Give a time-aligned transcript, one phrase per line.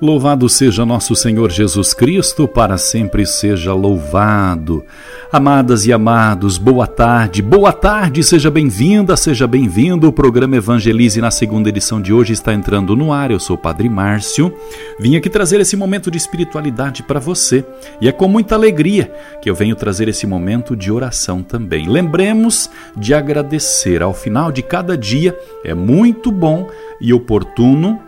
[0.00, 4.84] Louvado seja nosso Senhor Jesus Cristo, para sempre seja louvado.
[5.32, 10.06] Amadas e amados, boa tarde, boa tarde, seja bem-vinda, seja bem-vindo.
[10.06, 13.32] O programa Evangelize na segunda edição de hoje está entrando no ar.
[13.32, 14.54] Eu sou o Padre Márcio.
[15.00, 17.64] Vim aqui trazer esse momento de espiritualidade para você
[18.00, 19.12] e é com muita alegria
[19.42, 21.88] que eu venho trazer esse momento de oração também.
[21.88, 26.68] Lembremos de agradecer ao final de cada dia, é muito bom
[27.00, 28.07] e oportuno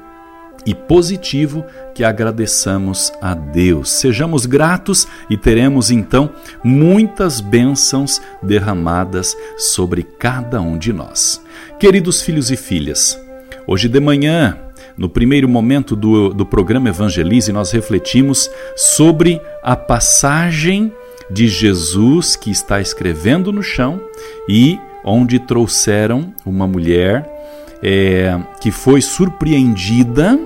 [0.67, 1.65] e positivo
[1.95, 3.91] que agradeçamos a Deus.
[3.91, 6.31] Sejamos gratos e teremos então
[6.63, 11.43] muitas bênçãos derramadas sobre cada um de nós.
[11.79, 13.19] Queridos filhos e filhas,
[13.67, 14.59] hoje de manhã,
[14.97, 20.93] no primeiro momento do, do programa Evangelize, nós refletimos sobre a passagem
[21.31, 24.01] de Jesus que está escrevendo no chão
[24.49, 27.40] e onde trouxeram uma mulher
[27.83, 30.39] é, que foi surpreendida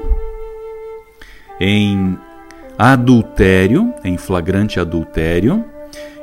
[1.60, 2.18] em
[2.78, 5.64] adultério, em flagrante adultério,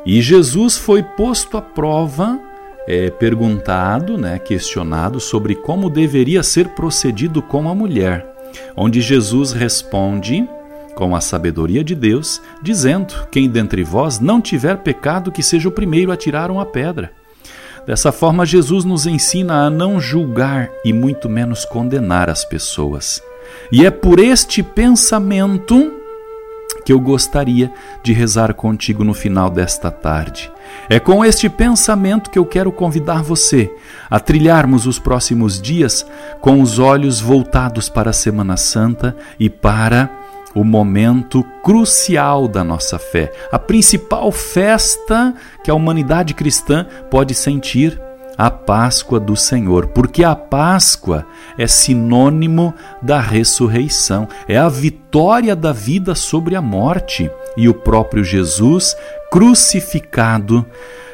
[0.05, 2.39] e Jesus foi posto à prova,
[2.87, 8.25] é, perguntado, né, questionado sobre como deveria ser procedido com a mulher,
[8.75, 10.47] onde Jesus responde
[10.95, 15.71] com a sabedoria de Deus, dizendo: Quem dentre vós não tiver pecado, que seja o
[15.71, 17.11] primeiro a tirar uma pedra.
[17.85, 23.21] Dessa forma, Jesus nos ensina a não julgar e muito menos condenar as pessoas.
[23.71, 25.91] E é por este pensamento
[26.85, 27.71] que eu gostaria
[28.03, 30.51] de rezar contigo no final desta tarde.
[30.89, 33.71] É com este pensamento que eu quero convidar você
[34.09, 36.05] a trilharmos os próximos dias
[36.39, 40.09] com os olhos voltados para a Semana Santa e para
[40.53, 48.00] o momento crucial da nossa fé, a principal festa que a humanidade cristã pode sentir,
[48.38, 51.25] a Páscoa do Senhor, porque a Páscoa
[51.57, 58.23] é sinônimo da ressurreição, é a vitória da vida sobre a morte e o próprio
[58.23, 58.95] Jesus
[59.31, 60.66] crucificado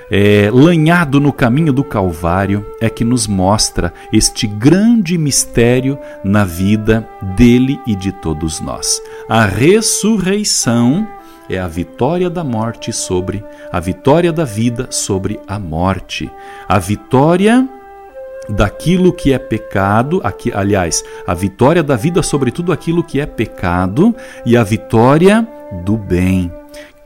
[0.09, 7.07] é, lanhado no caminho do Calvário, é que nos mostra este grande mistério na vida
[7.35, 9.01] dele e de todos nós.
[9.29, 11.07] A ressurreição
[11.49, 16.29] é a vitória da morte sobre a vitória da vida sobre a morte.
[16.67, 17.67] A vitória
[18.49, 23.25] daquilo que é pecado, aqui, aliás, a vitória da vida sobre tudo aquilo que é
[23.25, 25.47] pecado e a vitória
[25.83, 26.51] do bem.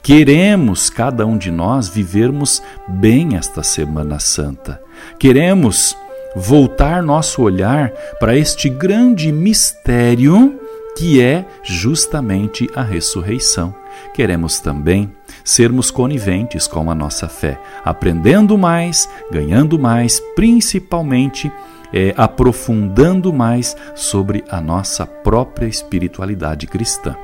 [0.03, 4.81] Queremos, cada um de nós, vivermos bem esta Semana Santa.
[5.19, 5.95] Queremos
[6.35, 10.59] voltar nosso olhar para este grande mistério
[10.97, 13.75] que é justamente a ressurreição.
[14.16, 15.12] Queremos também
[15.44, 21.51] sermos coniventes com a nossa fé, aprendendo mais, ganhando mais, principalmente
[21.94, 27.16] é, aprofundando mais sobre a nossa própria espiritualidade cristã.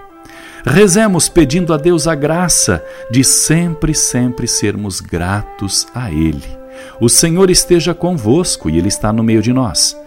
[0.66, 6.58] Rezemos pedindo a Deus a graça de sempre, sempre sermos gratos a Ele.
[7.00, 9.98] O Senhor esteja convosco e Ele está no meio de nós.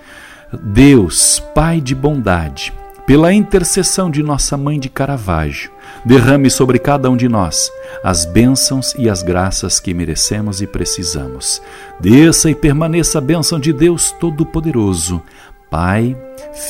[0.52, 2.72] Deus, Pai de bondade,
[3.06, 5.70] pela intercessão de nossa Mãe de Caravaggio,
[6.04, 7.70] derrame sobre cada um de nós
[8.04, 11.60] as bênçãos e as graças que merecemos e precisamos.
[11.98, 15.22] Desça e permaneça a bênção de Deus Todo-Poderoso,
[15.68, 16.16] Pai,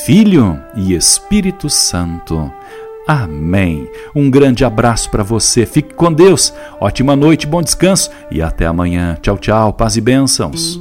[0.05, 2.51] Filho e Espírito Santo.
[3.11, 3.89] Amém.
[4.15, 5.65] Um grande abraço para você.
[5.65, 6.53] Fique com Deus.
[6.79, 9.17] Ótima noite, bom descanso e até amanhã.
[9.21, 9.73] Tchau, tchau.
[9.73, 10.79] Paz e bênçãos.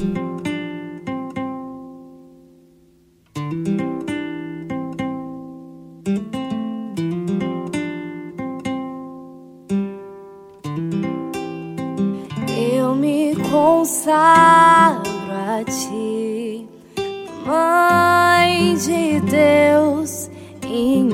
[12.57, 16.65] Eu me consagro a ti,
[17.45, 20.31] Mãe de Deus
[20.73, 21.10] em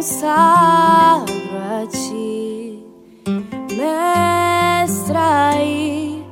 [0.00, 2.82] consagro a ti,
[3.76, 6.24] mestra e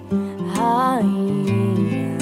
[0.56, 2.16] rainha.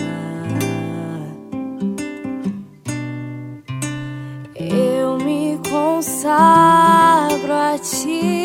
[4.58, 8.35] Eu me consagro a ti,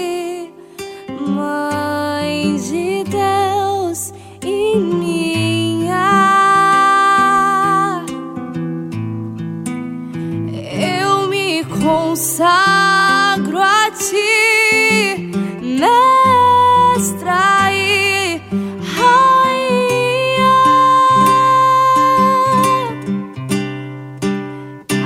[11.81, 15.31] consagro a ti,
[15.79, 18.39] mestra e
[18.95, 20.61] rainha.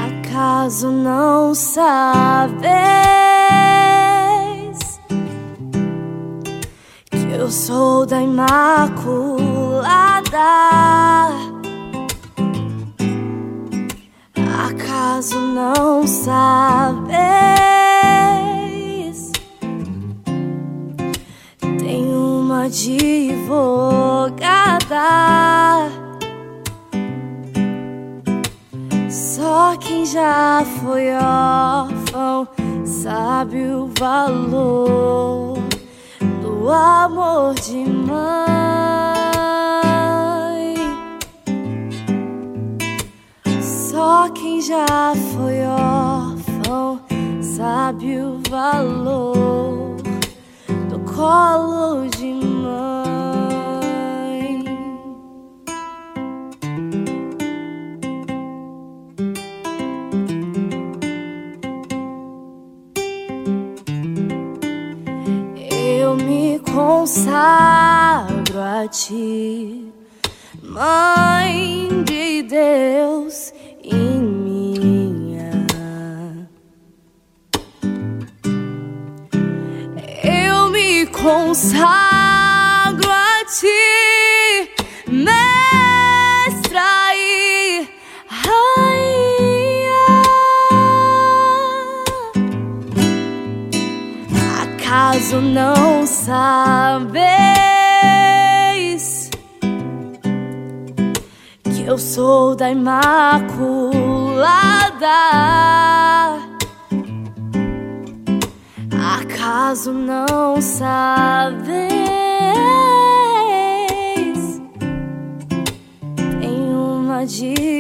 [0.08, 2.66] Acaso não sabes
[7.10, 9.46] que eu sou da Imaculada?
[15.16, 17.08] Acaso não sabes?
[21.80, 23.46] Tem uma advogada.
[29.10, 32.46] Só quem já foi órfão
[32.84, 35.58] sabe o valor
[36.42, 38.65] do amor de mãe.
[44.06, 44.86] Só quem já
[45.34, 47.02] foi órfão
[47.42, 49.96] sabe o valor
[50.88, 52.54] do colo de mãe.
[66.00, 69.92] Eu me consagro a ti,
[70.62, 73.45] Mãe de Deus
[81.26, 84.70] consagro a ti,
[85.08, 85.56] mestra
[87.16, 87.90] e
[88.28, 90.06] rainha.
[94.62, 97.16] Acaso não sabes?
[101.88, 103.96] Eu sou da Imaculada.
[109.76, 111.68] Acaso não sabes?
[116.40, 117.76] Tem uma advogada.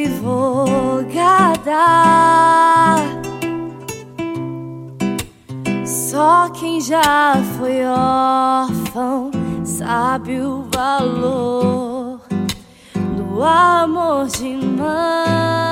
[5.85, 9.31] Só quem já foi órfão
[9.63, 12.19] sabe o valor
[13.33, 15.64] o amor de mãe.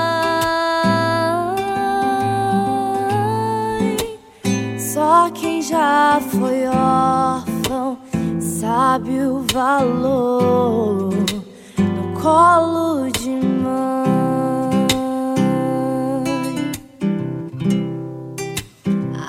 [5.34, 7.98] Quem já foi órfão
[8.40, 11.14] sabe o valor
[11.78, 14.88] no colo de mãe.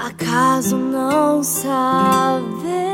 [0.07, 2.94] Acaso não sabe?